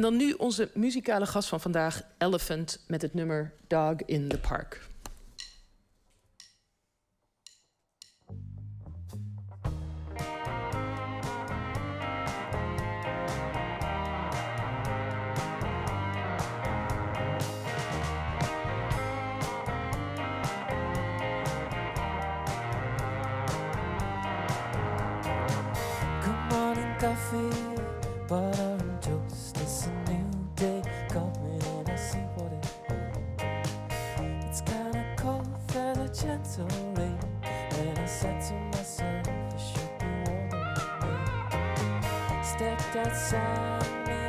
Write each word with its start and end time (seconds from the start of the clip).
En 0.00 0.06
dan 0.06 0.16
nu 0.16 0.32
onze 0.32 0.70
muzikale 0.74 1.26
gast 1.26 1.48
van 1.48 1.60
vandaag, 1.60 2.02
Elephant, 2.18 2.84
met 2.86 3.02
het 3.02 3.14
nummer 3.14 3.52
Dog 3.66 3.94
in 4.06 4.28
the 4.28 4.38
Park. 4.38 4.88
Coffee, 26.98 28.69
gentle 36.20 36.66
rain 36.96 37.18
And 37.42 37.98
I 37.98 38.04
said 38.04 38.40
to 38.48 38.54
myself, 38.76 39.26
it 39.26 39.58
should 39.58 39.98
be 39.98 40.06
warmer 40.52 41.52
Stepped 42.42 42.96
outside 42.96 44.19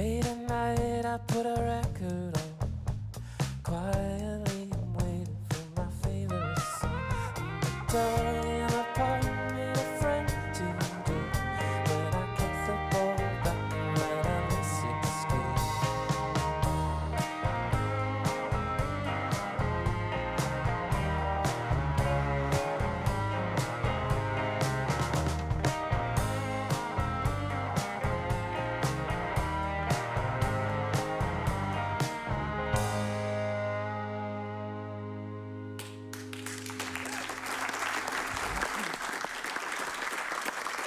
Late 0.00 0.24
at 0.24 0.48
night, 0.48 1.04
I 1.04 1.18
put 1.26 1.44
a 1.44 1.56
record 1.60 2.34
on. 2.34 2.72
Quietly, 3.62 4.70
I'm 4.72 4.94
waiting 4.94 5.36
for 5.50 5.64
my 5.76 5.90
favorite 6.02 6.58
song. 6.80 8.39